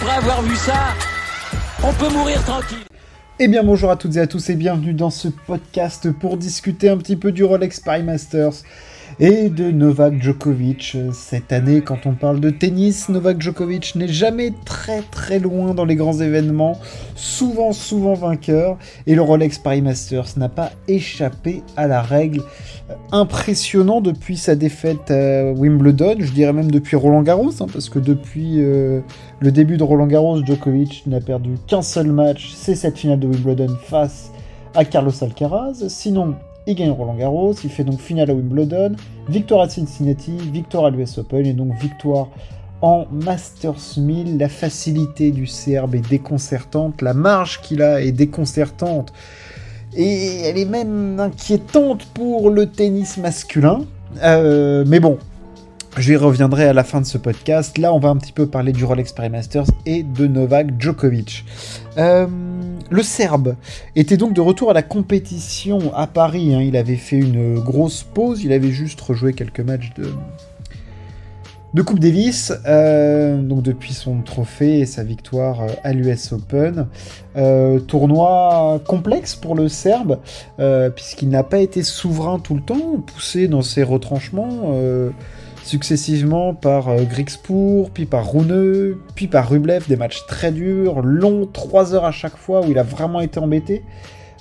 [0.00, 0.94] après avoir vu ça,
[1.82, 2.78] on peut mourir tranquille.
[3.40, 6.88] Eh bien bonjour à toutes et à tous et bienvenue dans ce podcast pour discuter
[6.88, 8.62] un petit peu du Rolex Paris Masters
[9.20, 10.96] et de Novak Djokovic.
[11.12, 15.84] Cette année, quand on parle de tennis, Novak Djokovic n'est jamais très très loin dans
[15.84, 16.78] les grands événements,
[17.16, 22.42] souvent souvent vainqueur, et le Rolex Paris Masters n'a pas échappé à la règle.
[23.10, 27.98] Impressionnant depuis sa défaite à Wimbledon, je dirais même depuis Roland Garros, hein, parce que
[27.98, 29.00] depuis euh,
[29.40, 33.26] le début de Roland Garros, Djokovic n'a perdu qu'un seul match, c'est cette finale de
[33.26, 34.30] Wimbledon face
[34.74, 35.88] à Carlos Alcaraz.
[35.88, 36.36] Sinon,
[36.68, 38.94] il gagne Roland Garros, il fait donc finale à Wimbledon,
[39.28, 42.28] victoire à Cincinnati, victoire à l'US Open et donc victoire
[42.82, 44.36] en Masters 1000.
[44.36, 49.14] La facilité du CRB est déconcertante, la marge qu'il a est déconcertante
[49.96, 53.80] et elle est même inquiétante pour le tennis masculin.
[54.22, 55.16] Euh, mais bon,
[55.98, 57.76] J'y reviendrai à la fin de ce podcast.
[57.76, 61.44] Là, on va un petit peu parler du Rolex Paris Masters et de Novak Djokovic.
[61.96, 62.28] Euh,
[62.88, 63.56] le Serbe
[63.96, 66.54] était donc de retour à la compétition à Paris.
[66.54, 66.60] Hein.
[66.62, 68.44] Il avait fait une grosse pause.
[68.44, 70.12] Il avait juste rejoué quelques matchs de,
[71.74, 76.86] de Coupe Davis, euh, donc depuis son trophée et sa victoire euh, à l'US Open.
[77.88, 80.20] tournoi complexe pour le Serbe,
[80.94, 84.76] puisqu'il n'a pas été souverain tout le temps, poussé dans ses retranchements
[85.68, 87.04] successivement par euh,
[87.92, 92.36] puis par Rune, puis par Rublev, des matchs très durs, longs, 3 heures à chaque
[92.36, 93.82] fois où il a vraiment été embêté.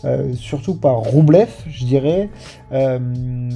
[0.05, 2.29] Euh, surtout par Rublev, je dirais.
[2.71, 2.99] Euh,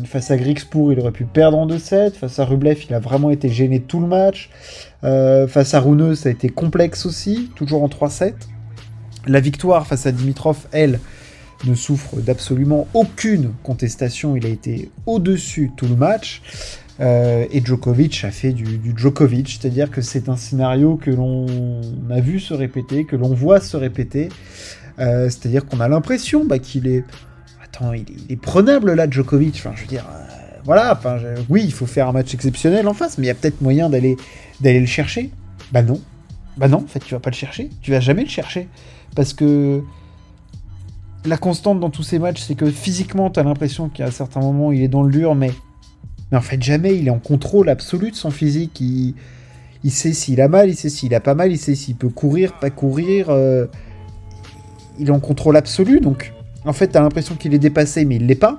[0.05, 2.13] face à Grixpour, il aurait pu perdre en 2-7.
[2.13, 4.49] Face à Rublev, il a vraiment été gêné tout le match.
[5.01, 8.33] face à Rune, ça a été complexe aussi, toujours en 3-7.
[9.27, 10.99] La victoire face à Dimitrov, elle,
[11.65, 14.35] ne souffre d'absolument aucune contestation.
[14.35, 16.41] Il a été au-dessus tout le match.
[16.99, 21.47] Euh, et Djokovic a fait du, Djokovic, c'est-à-dire que c'est un scénario que l'on
[22.11, 24.29] a vu se répéter, que l'on voit se répéter.
[24.99, 27.03] Euh, c'est-à-dire qu'on a l'impression bah, qu'il est.
[27.63, 29.55] Attends, il est, prenable là, Djokovic.
[29.55, 30.95] Enfin, je veux dire, euh, voilà.
[30.97, 31.17] Enfin,
[31.49, 33.89] oui, il faut faire un match exceptionnel en face, mais il y a peut-être moyen
[33.89, 34.17] d'aller
[34.59, 35.31] d'aller le chercher.
[35.71, 35.99] Bah non.
[36.57, 37.69] Bah non, en fait, tu vas pas le chercher.
[37.81, 38.67] Tu vas jamais le chercher.
[39.15, 39.81] Parce que
[41.25, 44.71] la constante dans tous ces matchs, c'est que physiquement, tu as l'impression qu'à certains moments,
[44.71, 45.51] il est dans le dur, mais
[46.31, 46.97] mais en fait, jamais.
[46.97, 48.79] Il est en contrôle absolu de son physique.
[48.79, 49.15] Il,
[49.83, 52.09] il sait s'il a mal, il sait s'il a pas mal, il sait s'il peut
[52.09, 53.29] courir, pas courir.
[53.29, 53.67] Euh,
[54.97, 55.99] il est en contrôle absolu.
[55.99, 56.33] Donc,
[56.65, 58.57] en fait, t'as l'impression qu'il est dépassé, mais il l'est pas.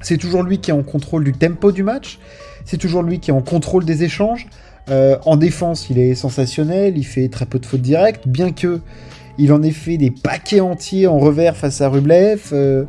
[0.00, 2.18] C'est toujours lui qui est en contrôle du tempo du match.
[2.64, 4.46] C'est toujours lui qui est en contrôle des échanges.
[4.88, 6.96] Euh, en défense, il est sensationnel.
[6.96, 8.80] Il fait très peu de fautes directes, bien que
[9.38, 12.50] il en ait fait des paquets entiers en revers face à Rublev.
[12.52, 12.84] Euh,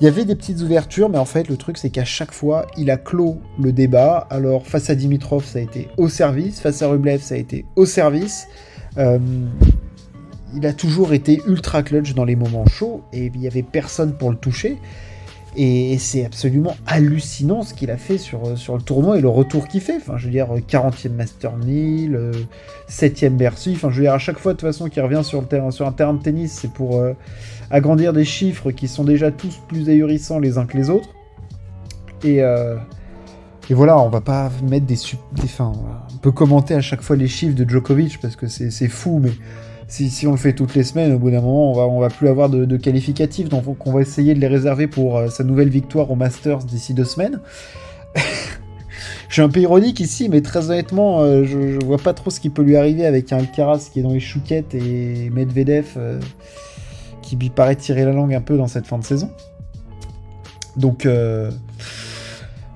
[0.00, 2.66] il y avait des petites ouvertures, mais en fait, le truc, c'est qu'à chaque fois,
[2.76, 4.26] il a clos le débat.
[4.28, 6.60] Alors, face à Dimitrov, ça a été au service.
[6.60, 8.46] Face à Rublev, ça a été au service.
[8.98, 9.18] Euh,
[10.54, 14.12] il a toujours été ultra clutch dans les moments chauds et il n'y avait personne
[14.16, 14.76] pour le toucher.
[15.58, 19.68] Et c'est absolument hallucinant ce qu'il a fait sur, sur le tournoi et le retour
[19.68, 19.96] qu'il fait.
[19.96, 22.32] Enfin, je veux dire, 40e Master 1000,
[22.90, 23.72] 7e Bercy.
[23.74, 25.70] Enfin, je veux dire, à chaque fois, de toute façon, qu'il revient sur, le terrain,
[25.70, 27.14] sur un terrain de tennis, c'est pour, euh,
[27.70, 31.08] agrandir des chiffres qui sont déjà tous plus ahurissants les uns que les autres.
[32.22, 32.76] Et, euh,
[33.68, 35.48] et voilà, on va pas mettre des, des.
[35.60, 39.32] On peut commenter à chaque fois les chiffres de Djokovic parce que c'est fou, mais
[39.88, 42.28] si, on le fait toutes les semaines, au bout d'un moment, on va, va plus
[42.28, 45.68] avoir de, de qualificatifs, donc on va essayer de les réserver pour euh, sa nouvelle
[45.68, 47.40] victoire au Masters d'ici deux semaines.
[49.28, 52.30] je suis un peu ironique ici, mais très honnêtement, euh, je, je, vois pas trop
[52.30, 55.98] ce qui peut lui arriver avec un Alcaraz qui est dans les chouquettes et Medvedev
[57.26, 59.30] qui lui paraît tirer la langue un peu dans cette fin de saison.
[60.76, 61.50] Donc euh,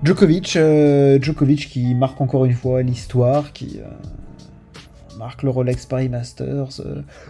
[0.03, 3.89] Djokovic, euh, Djokovic qui marque encore une fois l'histoire, qui euh,
[5.21, 6.81] marque le Rolex Paris Masters.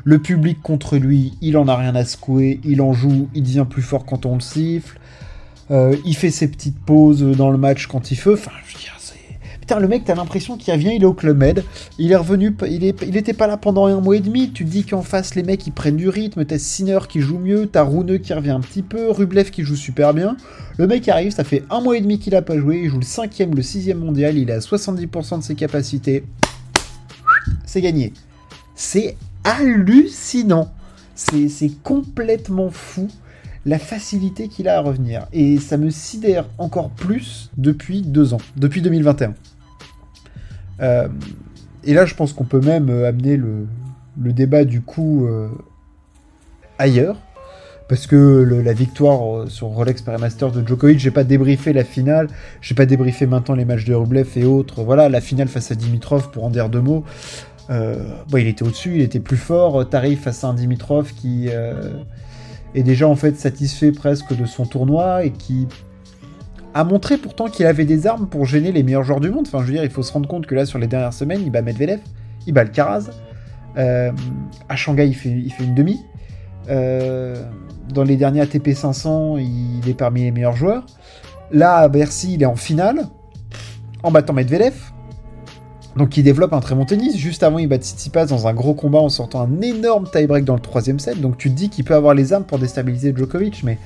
[0.05, 3.67] le public contre lui, il en a rien à secouer, il en joue, il devient
[3.69, 4.99] plus fort quand on le siffle.
[5.71, 8.35] il fait ses petites pauses dans le match quand il veut.
[8.35, 8.53] Enfin,
[9.75, 11.65] dire, le mec, t'as l'impression qu'il revient, il est au Club Med,
[11.99, 14.65] il est revenu, il, est, il était pas là pendant un mois et demi, tu
[14.65, 17.83] dis qu'en face, les mecs, ils prennent du rythme, t'as Sinner qui joue mieux, t'as
[17.83, 20.37] Rouneux qui revient un petit peu, Rublev qui joue super bien,
[20.79, 22.99] le mec arrive, ça fait un mois et demi qu'il a pas joué, il joue
[22.99, 26.25] le cinquième, le sixième mondial, il a 70% de ses capacités,
[27.65, 28.13] c'est gagné.
[28.75, 30.73] C'est hallucinant,
[31.15, 33.09] c'est complètement fou
[33.67, 35.27] la facilité qu'il a à revenir.
[35.33, 39.35] Et ça me sidère encore plus depuis deux ans, depuis 2021.
[40.81, 41.09] Euh,
[41.85, 43.67] et là, je pense qu'on peut même euh, amener le,
[44.17, 45.49] débat du coup euh,
[46.79, 47.19] ailleurs.
[47.91, 50.23] Parce que la victoire sur Rolex Paris
[50.55, 52.29] de Djokovic, j'ai pas débriefé la finale,
[52.61, 54.85] j'ai pas débriefé maintenant les matchs de Rublev et autres.
[54.85, 57.03] Voilà, la finale face à Dimitrov, pour en dire deux mots.
[57.69, 59.89] bon, il était au-dessus, il était plus fort.
[59.89, 65.25] T'arrives face à un Dimitrov qui est déjà en fait satisfait presque de son tournoi
[65.25, 65.67] et qui
[66.75, 69.49] a montré pourtant qu'il avait des armes pour gêner les meilleurs joueurs du monde.
[69.49, 71.41] Enfin, je veux dire, il faut se rendre compte que là, sur les dernières semaines,
[71.43, 71.99] il bat Medvedev,
[72.47, 73.11] il bat Alcaraz.
[73.79, 74.13] Euh,
[74.69, 76.01] à Shanghai, il fait une demi.
[76.71, 77.43] Euh,
[77.93, 80.87] dans les derniers ATP 500, il est parmi les meilleurs joueurs.
[81.51, 83.09] Là, à Bercy, il est en finale,
[84.03, 84.75] en battant Medvedev.
[85.97, 87.17] Donc il développe un très bon tennis.
[87.17, 90.55] Juste avant, il bat Tsitsipas dans un gros combat en sortant un énorme tie-break dans
[90.55, 91.21] le troisième set.
[91.21, 93.79] Donc tu te dis qu'il peut avoir les armes pour déstabiliser Djokovic, mais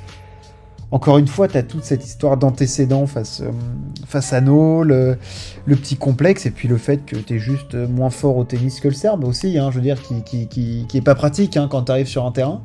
[0.95, 5.19] encore une fois, tu as toute cette histoire d'antécédent face, euh, à No, le,
[5.67, 8.87] petit complexe, et puis le fait que tu es juste moins fort au tennis que
[8.87, 11.83] le Serbe aussi, hein, je veux dire, qui, qui, qui, est pas pratique hein, quand
[11.83, 12.63] tu arrives sur un terrain.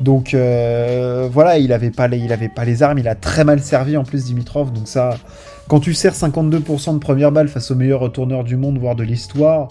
[0.00, 3.44] Donc euh, voilà, il avait, pas les, il avait pas les armes, il a très
[3.44, 5.16] mal servi en plus Dimitrov, donc ça,
[5.68, 9.04] quand tu sers 52% de première balle face au meilleur retourneur du monde, voire de
[9.04, 9.68] l'histoire,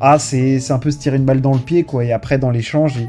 [0.00, 2.50] ah, c'est un peu se tirer une balle dans le pied, quoi, et après dans
[2.50, 3.08] l'échange, il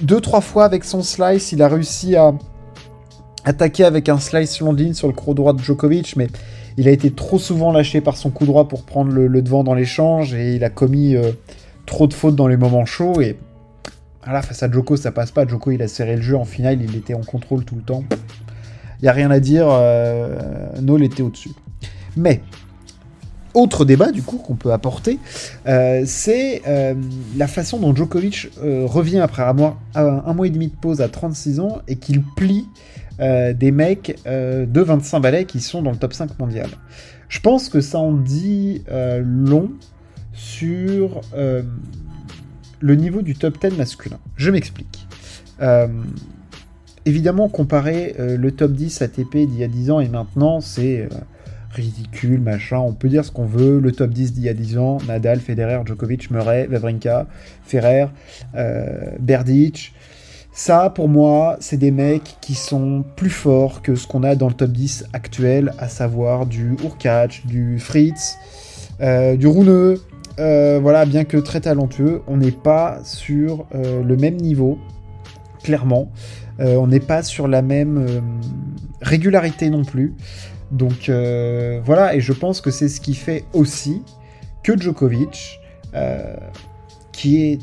[0.00, 2.34] deux, trois fois avec son slice, il a réussi à
[3.44, 6.28] attaquer avec un slice Londine sur le croc droit de Djokovic, mais
[6.76, 9.74] il a été trop souvent lâché par son coup droit pour prendre le, devant dans
[9.74, 11.32] l'échange et il a commis euh,
[11.86, 13.20] trop de fautes dans les moments chauds.
[13.20, 13.38] Et
[14.24, 15.46] voilà, face à Djoko, ça passe pas.
[15.46, 18.04] Djoko, il a serré le jeu en finale, il était en contrôle tout le temps.
[19.00, 20.36] Il n'y a rien à dire, euh,
[21.00, 21.52] était au-dessus.
[22.16, 22.40] Mais
[23.56, 25.18] autre débat du coup qu'on peut apporter,
[25.66, 26.94] euh, c'est euh,
[27.36, 31.08] la façon dont Djokovic euh, revient après mois, un mois et demi de pause à
[31.08, 32.68] 36 ans et qu'il plie
[33.18, 36.68] des mecs de 25 balais qui sont dans le top 5 mondial.
[37.30, 39.70] Je pense que ça en dit long
[40.34, 44.18] sur le niveau du top 10 masculin.
[44.36, 45.08] Je m'explique.
[47.06, 51.08] évidemment, comparer le top 10 ATP d'il y a 10 ans et maintenant, c'est
[51.76, 54.78] ridicule, machin, on peut dire ce qu'on veut, le top 10 d'il y a 10
[54.78, 57.26] ans, Nadal, Federer, Djokovic, Murray, Wawrinka,
[57.64, 58.06] Ferrer,
[58.54, 59.92] euh, Berdych,
[60.52, 64.48] ça pour moi c'est des mecs qui sont plus forts que ce qu'on a dans
[64.48, 68.38] le top 10 actuel, à savoir du Urkac, du Fritz,
[69.00, 70.00] euh, du Rouneux,
[70.38, 74.78] euh, voilà, bien que très talentueux, on n'est pas sur le même niveau,
[75.62, 76.10] clairement.
[76.58, 78.22] on n'est pas sur la même
[79.02, 80.14] régularité non plus.
[80.70, 84.02] Donc euh, voilà, et je pense que c'est ce qui fait aussi
[84.62, 85.60] que Djokovic,
[85.94, 86.36] euh,
[87.12, 87.58] qui est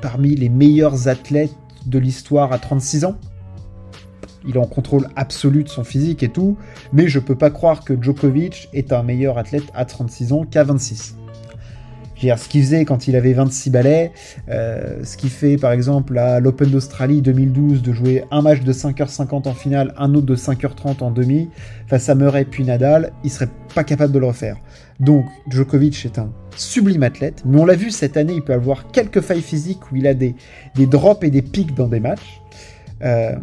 [0.00, 1.54] parmi les meilleurs athlètes
[1.86, 3.16] de l'histoire à 36 ans,
[4.46, 6.56] il est en contrôle absolu de son physique et tout,
[6.92, 10.64] mais je peux pas croire que Djokovic est un meilleur athlète à 36 ans qu'à
[10.64, 11.16] 26
[12.20, 14.12] ce qu'il faisait quand il avait 26 balais,
[14.48, 18.72] euh, ce qu'il fait par exemple à l'Open d'Australie 2012 de jouer un match de
[18.72, 21.48] 5h50 en finale, un autre de 5h30 en demi,
[21.86, 24.56] face à Murray puis Nadal, il serait pas capable de le refaire.
[24.98, 28.90] Donc Djokovic est un sublime athlète, mais on l'a vu cette année, il peut avoir
[28.90, 30.34] quelques failles physiques où il a des,
[30.74, 32.40] des drops et des pics dans des matchs.
[33.02, 33.36] Euh,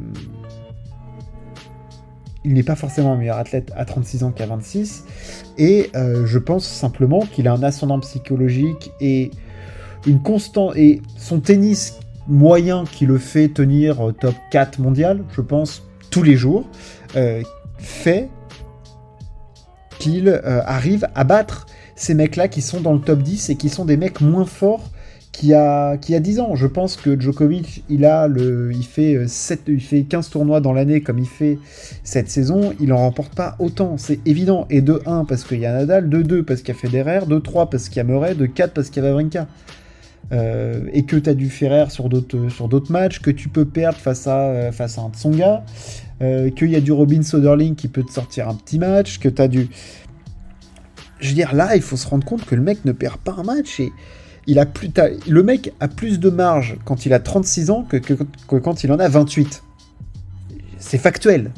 [2.47, 5.03] il n'est pas forcément un meilleur athlète à 36 ans qu'à 26.
[5.57, 9.31] Et euh, je pense simplement qu'il a un ascendant psychologique et
[10.05, 10.77] une constante.
[10.77, 11.99] Et son tennis
[12.29, 16.63] moyen qui le fait tenir top 4 mondial, je pense, tous les jours,
[17.17, 17.43] euh,
[17.79, 18.29] fait
[19.99, 23.67] qu'il euh, arrive à battre ces mecs-là qui sont dans le top 10 et qui
[23.67, 24.89] sont des mecs moins forts
[25.31, 26.55] qui a, qui a 10 ans.
[26.55, 30.73] Je pense que Djokovic, il, a le, il, fait 7, il fait 15 tournois dans
[30.73, 31.59] l'année comme il fait
[32.03, 32.73] cette saison.
[32.79, 34.65] Il en remporte pas autant, c'est évident.
[34.69, 37.25] Et de 1 parce qu'il y a Nadal, de 2 parce qu'il y a Federer,
[37.27, 39.47] de 3 parce qu'il y a Murray, de 4 parce qu'il y a Wawrinka.
[40.33, 43.63] Euh, et que tu as du Ferrer sur d'autres, sur d'autres matchs, que tu peux
[43.63, 45.63] perdre face à, euh, face à un Tsonga,
[46.21, 49.29] euh, qu'il y a du Robin Soderling qui peut te sortir un petit match, que
[49.29, 49.69] tu as du...
[51.19, 53.35] Je veux dire, là, il faut se rendre compte que le mec ne perd pas
[53.37, 53.91] un match et
[54.47, 54.89] il a plus
[55.27, 57.97] le mec a plus de marge quand il a 36 ans que,
[58.47, 59.61] quand il en a 28.
[60.79, 61.51] C'est factuel.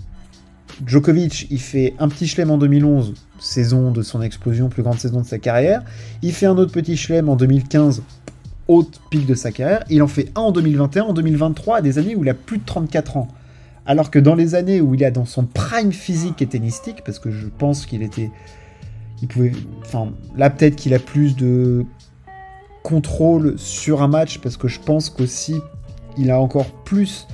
[0.86, 5.22] Djokovic, il fait un petit chelem en 2011, saison de son explosion, plus grande saison
[5.22, 5.84] de sa carrière.
[6.22, 8.02] Il fait un autre petit chelem en 2015,
[8.68, 9.84] haute pic de sa carrière.
[9.90, 12.60] Il en fait un en 2021, en 2023, à des années où il a plus
[12.60, 13.28] de 34 ans.
[13.86, 17.20] Alors que dans les années où il est dans son prime physique et tennistique, parce
[17.20, 18.32] que je pense qu'il était.
[19.22, 19.52] Il pouvait.
[19.82, 21.86] Enfin, là, peut-être qu'il a plus de
[22.84, 25.56] contrôle sur un match parce que je pense qu'aussi
[26.18, 27.28] il a encore plus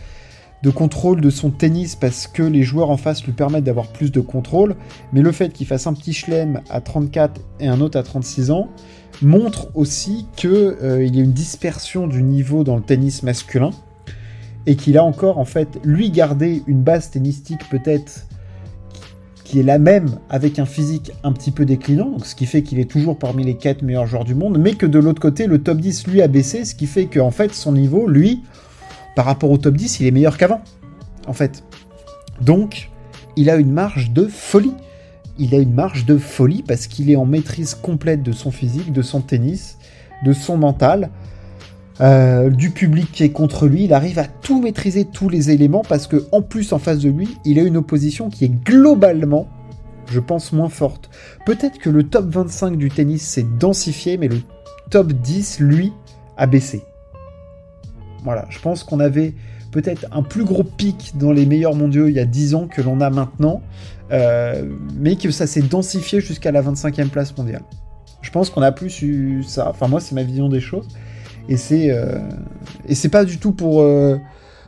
[0.64, 4.12] de contrôle de son tennis parce que les joueurs en face lui permettent d'avoir plus
[4.12, 4.76] de contrôle.
[5.14, 8.50] Mais le fait qu'il fasse un petit chelem à 34 et un autre à 36
[8.50, 8.70] ans
[9.22, 13.70] montre aussi qu'il euh, y a une dispersion du niveau dans le tennis masculin
[14.66, 18.26] et qu'il a encore en fait lui gardé une base tennistique peut-être
[19.46, 22.80] qui est la même avec un physique un petit peu déclinant, ce qui fait qu'il
[22.80, 25.62] est toujours parmi les 4 meilleurs joueurs du monde, mais que de l'autre côté, le
[25.62, 28.44] top 10 lui a baissé, ce qui fait qu'en fait, son niveau, lui,
[29.16, 30.62] par rapport au top 10, il est meilleur qu'avant,
[31.28, 31.64] en fait.
[32.42, 32.90] Donc,
[33.38, 34.74] il a une marge de folie.
[35.38, 38.92] Il a une marge de folie parce qu'il est en maîtrise complète de son physique,
[38.92, 39.78] de son tennis,
[40.26, 41.12] de son mental,
[42.02, 43.86] euh, du public qui est contre lui.
[43.86, 47.10] Il arrive à tout maîtriser, tous les éléments, parce que en plus, en face de
[47.10, 49.48] lui, il a une opposition qui est globalement,
[50.08, 51.10] je pense, moins forte.
[51.46, 54.40] Peut-être que le top 25 du tennis s'est densifié, mais le
[54.90, 55.94] top 10, lui,
[56.38, 56.84] a baissé.
[58.24, 59.34] Voilà, je pense qu'on avait
[59.72, 62.82] peut-être un plus gros pic dans les meilleurs mondiaux il y a 10 ans que
[62.82, 63.62] l'on a maintenant,
[64.12, 67.64] euh, mais que ça s'est densifié jusqu'à la 25e place mondiale.
[68.22, 69.70] Je pense qu'on a plus eu ça.
[69.70, 70.88] Enfin, moi, c'est ma vision des choses.
[71.48, 72.20] Et c'est euh,
[72.88, 74.18] et c'est pas du tout pour euh,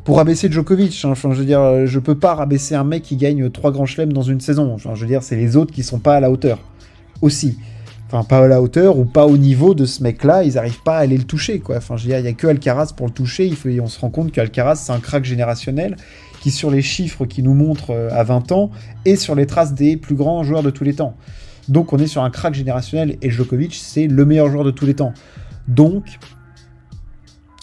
[0.03, 1.03] pour rabaisser Djokovic.
[1.03, 1.09] Hein.
[1.11, 4.13] Enfin, je veux dire, je peux pas rabaisser un mec qui gagne trois grands chelems
[4.13, 4.73] dans une saison.
[4.73, 6.59] Enfin, je veux dire, c'est les autres qui sont pas à la hauteur
[7.21, 7.57] aussi.
[8.09, 10.95] Enfin, pas à la hauteur ou pas au niveau de ce mec-là, ils arrivent pas
[10.95, 11.61] à aller le toucher.
[11.75, 13.45] Enfin, je veux dire, il y a que Alcaraz pour le toucher.
[13.45, 15.97] Il faut, on se rend compte qu'Alcaraz, c'est un crack générationnel
[16.39, 18.71] qui, sur les chiffres qu'il nous montre euh, à 20 ans,
[19.03, 21.15] est sur les traces des plus grands joueurs de tous les temps.
[21.67, 24.85] Donc, on est sur un crack générationnel et Djokovic, c'est le meilleur joueur de tous
[24.85, 25.13] les temps.
[25.67, 26.17] Donc,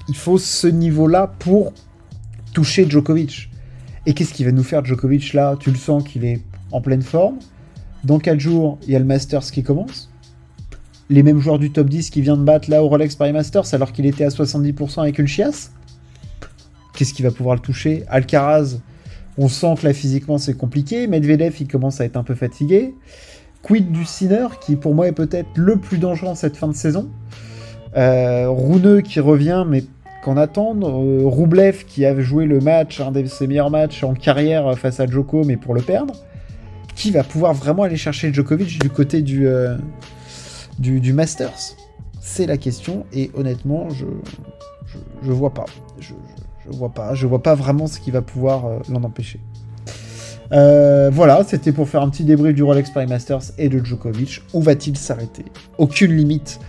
[0.09, 1.73] il faut ce niveau-là pour
[2.53, 3.51] toucher Djokovic.
[4.07, 5.57] Et qu'est-ce qui va nous faire Djokovic là?
[5.59, 6.43] Tu le sens qu'il est
[6.73, 7.37] en pleine forme.
[8.05, 10.11] Dans 4 jours, il y a le Masters qui commence
[11.11, 13.75] les mêmes joueurs du top 10 qui vient de battre là au Rolex Paris Masters
[13.75, 15.73] alors qu'il était à 70% avec une chiasse
[16.95, 18.05] Qu'est-ce qui va pouvoir le toucher?
[18.09, 18.79] Alcaraz,
[19.37, 21.09] on sent que là physiquement c'est compliqué.
[21.09, 22.95] Medvedev, il commence à être un peu fatigué.
[23.63, 26.75] Quid du Sinner, qui pour moi est peut-être le plus dangereux en cette fin de
[26.75, 27.11] saison?
[27.97, 29.83] Euh, Rouneux qui revient, mais
[30.25, 30.89] qu'en attendre.
[30.89, 34.99] Euh, Roublev qui avait joué le match, un de ses meilleurs matchs en carrière face
[34.99, 36.15] à Djoko, mais pour le perdre.
[36.97, 39.77] Qui va pouvoir vraiment aller chercher Djokovic du côté du, euh,
[40.79, 41.77] du, Masters?
[42.21, 44.07] C'est la question, et honnêtement, je,
[45.23, 45.67] je, vois pas.
[45.99, 46.15] Je,
[46.69, 47.15] vois pas.
[47.15, 49.41] Je vois pas vraiment ce qui va pouvoir euh, l'en empêcher.
[50.53, 54.43] Euh, voilà, c'était pour faire un petit débrief du Rolex Paris Masters et de Djokovic.
[54.53, 55.45] Où va-t-il s'arrêter?
[55.79, 56.61] Aucune limite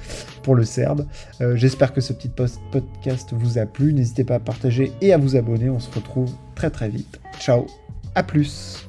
[0.43, 1.05] pour le Serbe.
[1.41, 3.93] Euh, j'espère que ce petit podcast vous a plu.
[3.93, 5.69] N'hésitez pas à partager et à vous abonner.
[5.69, 7.19] On se retrouve très très vite.
[7.39, 7.65] Ciao,
[8.13, 8.87] à plus